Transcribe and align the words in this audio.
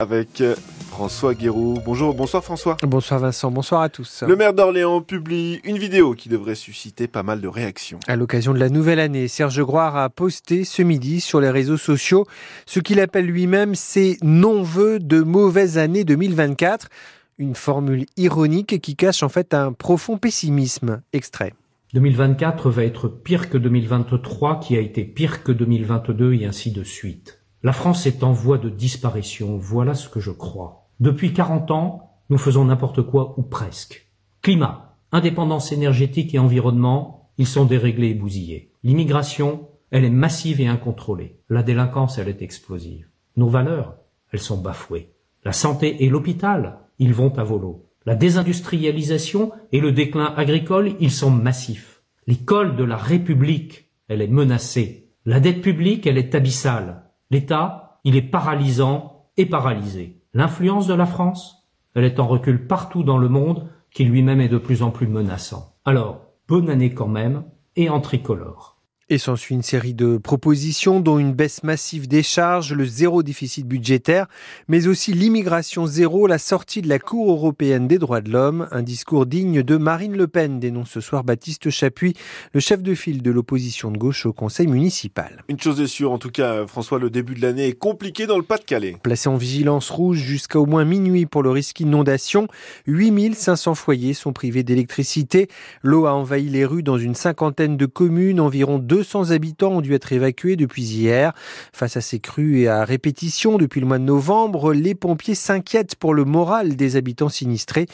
avec 0.00 0.42
euh, 0.42 0.54
François 0.90 1.34
Guéroux. 1.34 1.80
Bonjour, 1.84 2.14
bonsoir 2.14 2.44
François. 2.44 2.76
Bonsoir 2.86 3.18
Vincent, 3.18 3.50
bonsoir 3.50 3.82
à 3.82 3.88
tous. 3.88 4.22
Le 4.22 4.36
maire 4.36 4.54
d'Orléans 4.54 5.00
publie 5.00 5.58
une 5.64 5.76
vidéo 5.76 6.14
qui 6.14 6.28
devrait 6.28 6.54
susciter 6.54 7.08
pas 7.08 7.24
mal 7.24 7.40
de 7.40 7.48
réactions. 7.48 7.98
À 8.06 8.14
l'occasion 8.14 8.54
de 8.54 8.60
la 8.60 8.68
nouvelle 8.68 9.00
année, 9.00 9.26
Serge 9.26 9.60
Groire 9.60 9.96
a 9.96 10.08
posté 10.08 10.62
ce 10.62 10.82
midi 10.82 11.20
sur 11.20 11.40
les 11.40 11.50
réseaux 11.50 11.76
sociaux 11.76 12.26
ce 12.64 12.78
qu'il 12.78 13.00
appelle 13.00 13.26
lui-même 13.26 13.74
ses 13.74 14.18
non-vœux 14.22 15.00
de 15.00 15.20
mauvaise 15.20 15.78
année 15.78 16.04
2024. 16.04 16.90
Une 17.38 17.56
formule 17.56 18.06
ironique 18.16 18.80
qui 18.80 18.94
cache 18.94 19.24
en 19.24 19.28
fait 19.28 19.52
un 19.52 19.72
profond 19.72 20.16
pessimisme. 20.16 21.02
Extrait. 21.12 21.54
2024 21.94 22.70
va 22.70 22.84
être 22.84 23.08
pire 23.08 23.50
que 23.50 23.58
2023 23.58 24.60
qui 24.60 24.76
a 24.76 24.80
été 24.80 25.02
pire 25.02 25.42
que 25.42 25.50
2022 25.50 26.34
et 26.34 26.44
ainsi 26.44 26.70
de 26.70 26.84
suite. 26.84 27.38
La 27.64 27.72
France 27.72 28.06
est 28.06 28.22
en 28.22 28.32
voie 28.32 28.58
de 28.58 28.68
disparition, 28.68 29.56
voilà 29.56 29.94
ce 29.94 30.08
que 30.08 30.20
je 30.20 30.30
crois. 30.30 30.88
Depuis 31.00 31.32
40 31.32 31.72
ans, 31.72 32.12
nous 32.30 32.38
faisons 32.38 32.64
n'importe 32.64 33.02
quoi 33.02 33.34
ou 33.36 33.42
presque. 33.42 34.06
Climat, 34.42 34.96
indépendance 35.10 35.72
énergétique 35.72 36.34
et 36.34 36.38
environnement, 36.38 37.30
ils 37.36 37.46
sont 37.48 37.64
déréglés 37.64 38.10
et 38.10 38.14
bousillés. 38.14 38.72
L'immigration, 38.84 39.68
elle 39.90 40.04
est 40.04 40.10
massive 40.10 40.60
et 40.60 40.68
incontrôlée. 40.68 41.40
La 41.48 41.64
délinquance, 41.64 42.18
elle 42.18 42.28
est 42.28 42.42
explosive. 42.42 43.08
Nos 43.36 43.48
valeurs, 43.48 43.96
elles 44.32 44.40
sont 44.40 44.58
bafouées. 44.58 45.12
La 45.44 45.52
santé 45.52 46.04
et 46.04 46.08
l'hôpital, 46.08 46.78
ils 46.98 47.14
vont 47.14 47.36
à 47.38 47.44
volo. 47.44 47.86
La 48.06 48.14
désindustrialisation 48.14 49.52
et 49.72 49.80
le 49.80 49.92
déclin 49.92 50.32
agricole, 50.36 50.92
ils 51.00 51.10
sont 51.10 51.30
massifs. 51.30 52.02
L'école 52.26 52.76
de 52.76 52.84
la 52.84 52.96
République, 52.96 53.90
elle 54.08 54.22
est 54.22 54.28
menacée. 54.28 55.08
La 55.24 55.40
dette 55.40 55.60
publique, 55.60 56.06
elle 56.06 56.18
est 56.18 56.34
abyssale. 56.34 57.07
L'État, 57.30 58.00
il 58.04 58.16
est 58.16 58.22
paralysant 58.22 59.26
et 59.36 59.44
paralysé. 59.44 60.22
L'influence 60.32 60.86
de 60.86 60.94
la 60.94 61.06
France, 61.06 61.68
elle 61.94 62.04
est 62.04 62.20
en 62.20 62.26
recul 62.26 62.66
partout 62.66 63.02
dans 63.02 63.18
le 63.18 63.28
monde, 63.28 63.68
qui 63.90 64.04
lui-même 64.04 64.40
est 64.40 64.48
de 64.48 64.58
plus 64.58 64.82
en 64.82 64.90
plus 64.90 65.06
menaçant. 65.06 65.74
Alors, 65.84 66.22
bonne 66.46 66.70
année 66.70 66.94
quand 66.94 67.08
même, 67.08 67.44
et 67.76 67.90
en 67.90 68.00
tricolore. 68.00 68.77
Et 69.10 69.16
s'ensuit 69.16 69.54
une 69.54 69.62
série 69.62 69.94
de 69.94 70.18
propositions, 70.18 71.00
dont 71.00 71.18
une 71.18 71.32
baisse 71.32 71.62
massive 71.62 72.08
des 72.08 72.22
charges, 72.22 72.74
le 72.74 72.84
zéro 72.84 73.22
déficit 73.22 73.66
budgétaire, 73.66 74.26
mais 74.68 74.86
aussi 74.86 75.14
l'immigration 75.14 75.86
zéro, 75.86 76.26
la 76.26 76.36
sortie 76.36 76.82
de 76.82 76.90
la 76.90 76.98
Cour 76.98 77.30
européenne 77.30 77.88
des 77.88 77.96
droits 77.96 78.20
de 78.20 78.30
l'homme. 78.30 78.68
Un 78.70 78.82
discours 78.82 79.24
digne 79.24 79.62
de 79.62 79.78
Marine 79.78 80.14
Le 80.14 80.28
Pen, 80.28 80.60
dénonce 80.60 80.90
ce 80.90 81.00
soir 81.00 81.24
Baptiste 81.24 81.70
Chapuis, 81.70 82.12
le 82.52 82.60
chef 82.60 82.82
de 82.82 82.94
file 82.94 83.22
de 83.22 83.30
l'opposition 83.30 83.90
de 83.90 83.96
gauche 83.96 84.26
au 84.26 84.34
conseil 84.34 84.66
municipal. 84.66 85.42
Une 85.48 85.58
chose 85.58 85.80
est 85.80 85.86
sûre, 85.86 86.12
en 86.12 86.18
tout 86.18 86.30
cas, 86.30 86.66
François, 86.66 86.98
le 86.98 87.08
début 87.08 87.34
de 87.34 87.40
l'année 87.40 87.68
est 87.68 87.78
compliqué 87.78 88.26
dans 88.26 88.36
le 88.36 88.44
Pas-de-Calais. 88.44 88.98
Placé 89.02 89.30
en 89.30 89.38
vigilance 89.38 89.88
rouge 89.88 90.18
jusqu'à 90.18 90.60
au 90.60 90.66
moins 90.66 90.84
minuit 90.84 91.24
pour 91.24 91.42
le 91.42 91.50
risque 91.50 91.80
inondation, 91.80 92.46
8500 92.86 93.74
foyers 93.74 94.12
sont 94.12 94.34
privés 94.34 94.64
d'électricité. 94.64 95.48
L'eau 95.82 96.04
a 96.04 96.12
envahi 96.12 96.50
les 96.50 96.66
rues 96.66 96.82
dans 96.82 96.98
une 96.98 97.14
cinquantaine 97.14 97.78
de 97.78 97.86
communes, 97.86 98.38
environ 98.38 98.78
2 98.78 98.97
200 98.98 99.30
habitants 99.30 99.74
ont 99.74 99.80
dû 99.80 99.94
être 99.94 100.12
évacués 100.12 100.56
depuis 100.56 100.82
hier. 100.82 101.32
Face 101.72 101.96
à 101.96 102.00
ces 102.00 102.18
crues 102.18 102.62
et 102.62 102.68
à 102.68 102.84
répétition 102.84 103.56
depuis 103.56 103.80
le 103.80 103.86
mois 103.86 104.00
de 104.00 104.04
novembre, 104.04 104.72
les 104.72 104.96
pompiers 104.96 105.36
s'inquiètent 105.36 105.94
pour 105.94 106.14
le 106.14 106.24
moral 106.24 106.74
des 106.74 106.96
habitants 106.96 107.28
sinistrés. 107.28 107.86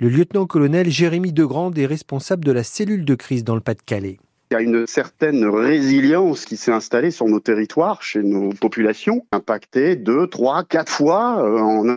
Le 0.00 0.10
lieutenant-colonel 0.10 0.90
Jérémy 0.90 1.32
Degrand 1.32 1.72
est 1.72 1.86
responsable 1.86 2.44
de 2.44 2.52
la 2.52 2.62
cellule 2.62 3.06
de 3.06 3.14
crise 3.14 3.42
dans 3.42 3.54
le 3.54 3.62
Pas-de-Calais. 3.62 4.18
Il 4.50 4.54
y 4.54 4.56
a 4.58 4.60
une 4.60 4.86
certaine 4.86 5.46
résilience 5.46 6.44
qui 6.44 6.58
s'est 6.58 6.72
installée 6.72 7.10
sur 7.10 7.26
nos 7.26 7.40
territoires, 7.40 8.02
chez 8.02 8.22
nos 8.22 8.50
populations, 8.50 9.24
impactées 9.32 9.96
deux, 9.96 10.26
trois, 10.26 10.64
quatre 10.64 10.92
fois 10.92 11.42
euh, 11.42 11.58
en 11.58 11.94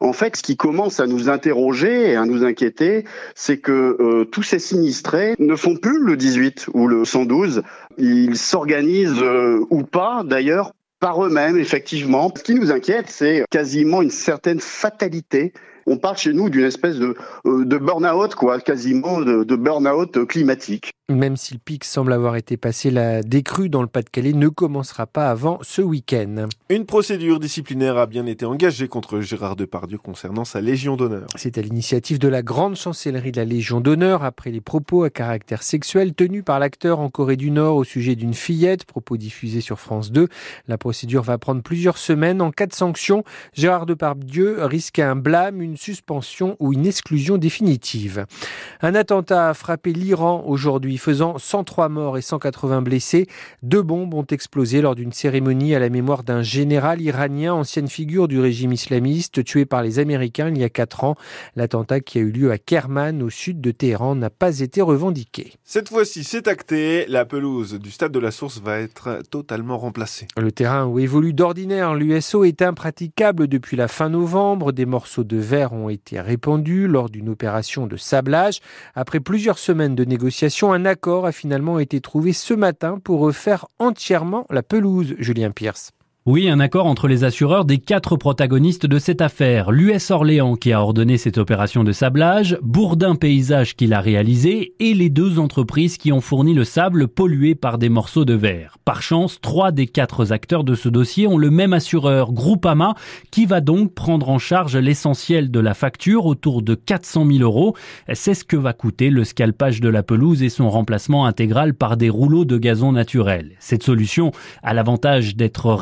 En 0.00 0.12
fait, 0.12 0.36
ce 0.36 0.42
qui 0.42 0.56
commence 0.56 1.00
à 1.00 1.06
nous 1.06 1.28
interroger 1.28 2.10
et 2.10 2.16
à 2.16 2.24
nous 2.24 2.44
inquiéter, 2.44 3.04
c'est 3.34 3.58
que 3.58 3.96
euh, 4.00 4.24
tous 4.24 4.42
ces 4.42 4.58
sinistrés 4.58 5.34
ne 5.38 5.56
font 5.56 5.76
plus 5.76 5.98
le 5.98 6.16
18 6.16 6.68
ou 6.74 6.86
le 6.86 7.04
112. 7.04 7.62
Ils 7.98 8.36
s'organisent 8.36 9.22
euh, 9.22 9.64
ou 9.70 9.82
pas, 9.82 10.22
d'ailleurs, 10.24 10.72
par 11.00 11.24
eux-mêmes, 11.24 11.58
effectivement. 11.58 12.32
Ce 12.36 12.42
qui 12.42 12.54
nous 12.54 12.70
inquiète, 12.70 13.06
c'est 13.08 13.44
quasiment 13.50 14.02
une 14.02 14.10
certaine 14.10 14.60
fatalité 14.60 15.52
on 15.86 15.96
parle 15.96 16.16
chez 16.16 16.32
nous 16.32 16.48
d'une 16.48 16.64
espèce 16.64 16.96
de, 16.96 17.16
euh, 17.46 17.64
de 17.64 17.78
burn-out, 17.78 18.34
quoi, 18.34 18.60
quasiment 18.60 19.20
de, 19.20 19.44
de 19.44 19.56
burn-out 19.56 20.26
climatique. 20.26 20.92
Même 21.08 21.36
si 21.36 21.52
le 21.54 21.58
pic 21.58 21.84
semble 21.84 22.12
avoir 22.12 22.36
été 22.36 22.56
passé, 22.56 22.90
la 22.90 23.22
décrue 23.22 23.68
dans 23.68 23.82
le 23.82 23.88
Pas-de-Calais 23.88 24.32
ne 24.32 24.48
commencera 24.48 25.06
pas 25.06 25.28
avant 25.28 25.58
ce 25.62 25.82
week-end. 25.82 26.46
Une 26.70 26.86
procédure 26.86 27.38
disciplinaire 27.38 27.98
a 27.98 28.06
bien 28.06 28.24
été 28.26 28.46
engagée 28.46 28.88
contre 28.88 29.20
Gérard 29.20 29.56
Depardieu 29.56 29.98
concernant 29.98 30.44
sa 30.44 30.60
Légion 30.60 30.96
d'honneur. 30.96 31.26
C'est 31.36 31.58
à 31.58 31.62
l'initiative 31.62 32.18
de 32.18 32.28
la 32.28 32.42
grande 32.42 32.76
chancellerie 32.76 33.32
de 33.32 33.36
la 33.36 33.44
Légion 33.44 33.80
d'honneur 33.80 34.22
après 34.22 34.50
les 34.50 34.60
propos 34.60 35.02
à 35.02 35.10
caractère 35.10 35.62
sexuel 35.62 36.14
tenus 36.14 36.44
par 36.44 36.58
l'acteur 36.58 37.00
en 37.00 37.10
Corée 37.10 37.36
du 37.36 37.50
Nord 37.50 37.76
au 37.76 37.84
sujet 37.84 38.14
d'une 38.14 38.34
fillette, 38.34 38.84
propos 38.84 39.16
diffusés 39.16 39.60
sur 39.60 39.80
France 39.80 40.12
2. 40.12 40.28
La 40.68 40.78
procédure 40.78 41.22
va 41.22 41.36
prendre 41.36 41.62
plusieurs 41.62 41.98
semaines. 41.98 42.40
En 42.40 42.52
cas 42.52 42.66
de 42.66 42.74
sanction, 42.74 43.24
Gérard 43.52 43.86
Depardieu 43.86 44.64
risque 44.64 44.98
un 44.98 45.16
blâme, 45.16 45.60
une 45.60 45.71
suspension 45.76 46.56
ou 46.58 46.72
une 46.72 46.86
exclusion 46.86 47.38
définitive. 47.38 48.26
Un 48.80 48.94
attentat 48.94 49.50
a 49.50 49.54
frappé 49.54 49.92
l'Iran 49.92 50.44
aujourd'hui 50.46 50.98
faisant 50.98 51.38
103 51.38 51.88
morts 51.88 52.18
et 52.18 52.22
180 52.22 52.82
blessés. 52.82 53.26
Deux 53.62 53.82
bombes 53.82 54.14
ont 54.14 54.26
explosé 54.26 54.80
lors 54.80 54.94
d'une 54.94 55.12
cérémonie 55.12 55.74
à 55.74 55.78
la 55.78 55.88
mémoire 55.88 56.22
d'un 56.22 56.42
général 56.42 57.00
iranien, 57.00 57.52
ancienne 57.54 57.88
figure 57.88 58.28
du 58.28 58.40
régime 58.40 58.72
islamiste, 58.72 59.44
tué 59.44 59.64
par 59.64 59.82
les 59.82 59.98
Américains 59.98 60.48
il 60.48 60.58
y 60.58 60.64
a 60.64 60.68
quatre 60.68 61.04
ans. 61.04 61.16
L'attentat 61.56 62.00
qui 62.00 62.18
a 62.18 62.22
eu 62.22 62.30
lieu 62.30 62.50
à 62.50 62.58
Kerman, 62.58 63.22
au 63.22 63.30
sud 63.30 63.60
de 63.60 63.70
Téhéran, 63.70 64.14
n'a 64.14 64.30
pas 64.30 64.60
été 64.60 64.80
revendiqué. 64.80 65.52
Cette 65.64 65.88
fois-ci, 65.88 66.24
c'est 66.24 66.48
acté. 66.48 67.06
La 67.06 67.24
pelouse 67.24 67.78
du 67.78 67.90
stade 67.90 68.12
de 68.12 68.18
la 68.18 68.30
Source 68.30 68.60
va 68.60 68.78
être 68.78 69.20
totalement 69.30 69.78
remplacée. 69.78 70.26
Le 70.36 70.52
terrain 70.52 70.86
où 70.86 70.98
évolue 70.98 71.32
d'ordinaire 71.32 71.94
l'USO 71.94 72.44
est 72.44 72.62
impraticable 72.62 73.48
depuis 73.48 73.76
la 73.76 73.88
fin 73.88 74.08
novembre. 74.08 74.72
Des 74.72 74.86
morceaux 74.86 75.24
de 75.24 75.36
verre 75.36 75.61
ont 75.70 75.88
été 75.90 76.20
répandus 76.20 76.88
lors 76.88 77.10
d'une 77.10 77.28
opération 77.28 77.86
de 77.86 77.96
sablage. 77.96 78.60
Après 78.94 79.20
plusieurs 79.20 79.58
semaines 79.58 79.94
de 79.94 80.04
négociations, 80.04 80.72
un 80.72 80.84
accord 80.86 81.26
a 81.26 81.32
finalement 81.32 81.78
été 81.78 82.00
trouvé 82.00 82.32
ce 82.32 82.54
matin 82.54 82.98
pour 82.98 83.20
refaire 83.20 83.66
entièrement 83.78 84.46
la 84.50 84.62
pelouse, 84.62 85.14
Julien 85.18 85.50
Pierce. 85.50 85.92
Oui, 86.24 86.48
un 86.48 86.60
accord 86.60 86.86
entre 86.86 87.08
les 87.08 87.24
assureurs 87.24 87.64
des 87.64 87.78
quatre 87.78 88.14
protagonistes 88.14 88.86
de 88.86 89.00
cette 89.00 89.20
affaire. 89.20 89.72
L'US 89.72 90.12
Orléans 90.12 90.54
qui 90.54 90.72
a 90.72 90.80
ordonné 90.80 91.18
cette 91.18 91.36
opération 91.36 91.82
de 91.82 91.90
sablage, 91.90 92.56
Bourdin 92.62 93.16
Paysage 93.16 93.74
qui 93.74 93.88
l'a 93.88 94.00
réalisé 94.00 94.72
et 94.78 94.94
les 94.94 95.10
deux 95.10 95.40
entreprises 95.40 95.96
qui 95.96 96.12
ont 96.12 96.20
fourni 96.20 96.54
le 96.54 96.62
sable 96.62 97.08
pollué 97.08 97.56
par 97.56 97.76
des 97.76 97.88
morceaux 97.88 98.24
de 98.24 98.34
verre. 98.34 98.78
Par 98.84 99.02
chance, 99.02 99.40
trois 99.40 99.72
des 99.72 99.88
quatre 99.88 100.30
acteurs 100.30 100.62
de 100.62 100.76
ce 100.76 100.88
dossier 100.88 101.26
ont 101.26 101.38
le 101.38 101.50
même 101.50 101.72
assureur, 101.72 102.32
Groupama, 102.32 102.94
qui 103.32 103.44
va 103.44 103.60
donc 103.60 103.92
prendre 103.92 104.30
en 104.30 104.38
charge 104.38 104.76
l'essentiel 104.76 105.50
de 105.50 105.58
la 105.58 105.74
facture, 105.74 106.26
autour 106.26 106.62
de 106.62 106.76
400 106.76 107.26
000 107.26 107.40
euros. 107.40 107.74
C'est 108.12 108.34
ce 108.34 108.44
que 108.44 108.56
va 108.56 108.74
coûter 108.74 109.10
le 109.10 109.24
scalpage 109.24 109.80
de 109.80 109.88
la 109.88 110.04
pelouse 110.04 110.44
et 110.44 110.50
son 110.50 110.70
remplacement 110.70 111.26
intégral 111.26 111.74
par 111.74 111.96
des 111.96 112.10
rouleaux 112.10 112.44
de 112.44 112.58
gazon 112.58 112.92
naturel. 112.92 113.56
Cette 113.58 113.82
solution 113.82 114.30
a 114.62 114.72
l'avantage 114.72 115.34
d'être 115.34 115.72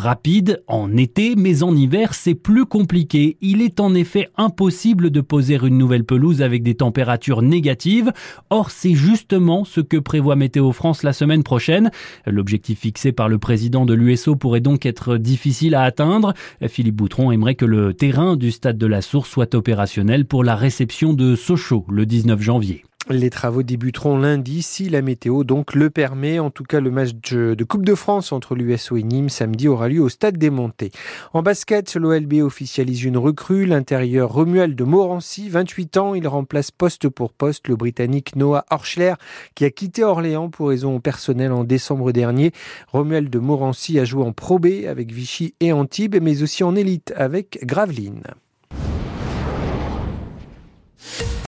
en 0.67 0.97
été, 0.97 1.35
mais 1.37 1.63
en 1.63 1.75
hiver, 1.75 2.15
c'est 2.15 2.35
plus 2.35 2.65
compliqué. 2.65 3.37
Il 3.41 3.63
est 3.63 3.81
en 3.81 3.95
effet 3.95 4.29
impossible 4.37 5.11
de 5.11 5.21
poser 5.21 5.59
une 5.63 5.79
nouvelle 5.79 6.05
pelouse 6.05 6.43
avec 6.43 6.63
des 6.63 6.75
températures 6.75 7.43
négatives. 7.43 8.13
Or, 8.51 8.71
c'est 8.71 8.95
justement 8.95 9.65
ce 9.65 9.81
que 9.81 9.97
prévoit 9.97 10.37
Météo 10.37 10.73
France 10.73 11.03
la 11.03 11.13
semaine 11.13 11.43
prochaine. 11.43 11.91
L'objectif 12.27 12.81
fixé 12.81 13.13
par 13.13 13.29
le 13.29 13.39
président 13.39 13.87
de 13.87 13.95
l'USO 13.95 14.37
pourrait 14.37 14.61
donc 14.61 14.87
être 14.87 15.17
difficile 15.17 15.75
à 15.75 15.83
atteindre. 15.83 16.35
Philippe 16.69 16.97
Boutron 16.97 17.33
aimerait 17.33 17.57
que 17.57 17.65
le 17.65 17.93
terrain 17.95 18.37
du 18.37 18.51
stade 18.53 18.79
de 18.79 18.87
la 18.87 19.03
Source 19.03 19.29
soit 19.29 19.55
opérationnel 19.55 20.27
pour 20.27 20.45
la 20.45 20.55
réception 20.55 21.13
de 21.13 21.35
Sochaux 21.35 21.87
le 21.91 22.07
19 22.07 22.41
janvier. 22.41 22.85
Les 23.09 23.31
travaux 23.31 23.63
débuteront 23.63 24.19
lundi 24.19 24.63
si 24.63 24.91
la 24.91 25.01
météo 25.01 25.43
donc 25.43 25.75
le 25.75 25.89
permet. 25.89 26.39
En 26.39 26.51
tout 26.51 26.65
cas, 26.65 26.81
le 26.81 26.91
match 26.91 27.13
de 27.15 27.65
Coupe 27.65 27.85
de 27.85 27.95
France 27.95 28.31
entre 28.31 28.55
l'USO 28.55 28.97
et 28.99 29.03
Nîmes 29.03 29.31
samedi 29.31 29.69
aura 29.69 29.89
lieu 29.89 30.03
au 30.03 30.11
stade 30.11 30.37
des 30.37 30.51
Montées. 30.51 30.93
En 31.33 31.43
basket, 31.43 31.95
l'OLB 31.97 32.35
officialise 32.35 33.03
une 33.03 33.17
recrue. 33.17 33.65
L'intérieur 33.65 34.31
Romuald 34.31 34.77
de 34.77 34.85
Morancy, 34.85 35.49
28 35.49 35.97
ans, 35.97 36.15
il 36.15 36.29
remplace 36.29 36.71
poste 36.71 37.09
pour 37.09 37.33
poste 37.33 37.69
le 37.69 37.77
Britannique 37.77 38.37
Noah 38.37 38.67
Horschler 38.71 39.15
qui 39.55 39.65
a 39.65 39.71
quitté 39.71 40.05
Orléans 40.05 40.51
pour 40.51 40.69
raison 40.69 41.01
personnelle 41.01 41.53
en 41.53 41.65
décembre 41.65 42.13
dernier. 42.13 42.53
Romuald 42.89 43.31
de 43.31 43.39
Morancy 43.39 43.99
a 43.99 44.05
joué 44.05 44.23
en 44.23 44.33
Pro 44.33 44.59
B 44.59 44.85
avec 44.87 45.11
Vichy 45.11 45.55
et 45.61 45.73
Antibes, 45.73 46.19
mais 46.21 46.43
aussi 46.43 46.63
en 46.65 46.77
élite 46.77 47.15
avec 47.17 47.61
Gravelines. 47.65 48.23